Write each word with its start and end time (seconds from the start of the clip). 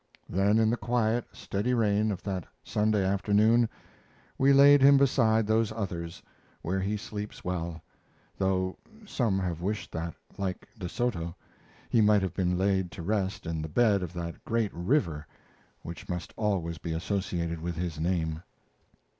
Then 0.27 0.57
in 0.57 0.71
the 0.71 0.77
quiet, 0.77 1.25
steady 1.31 1.75
rain 1.75 2.11
of 2.11 2.23
that 2.23 2.47
Sunday 2.63 3.05
afternoon 3.05 3.69
we 4.35 4.51
laid 4.51 4.81
him 4.81 4.97
beside 4.97 5.45
those 5.45 5.71
others, 5.71 6.23
where 6.63 6.79
he 6.79 6.97
sleeps 6.97 7.45
well, 7.45 7.83
though 8.39 8.79
some 9.05 9.37
have 9.37 9.61
wished 9.61 9.91
that, 9.91 10.15
like 10.39 10.67
De 10.79 10.89
Soto, 10.89 11.35
he 11.87 12.01
might 12.01 12.23
have 12.23 12.33
been 12.33 12.57
laid 12.57 12.89
to 12.93 13.03
rest 13.03 13.45
in 13.45 13.61
the 13.61 13.69
bed 13.69 14.01
of 14.01 14.11
that 14.13 14.43
great 14.43 14.73
river 14.73 15.27
which 15.83 16.09
must 16.09 16.33
always 16.35 16.79
be 16.79 16.93
associated 16.93 17.61
with 17.61 17.75
his 17.75 17.99
name. 17.99 18.41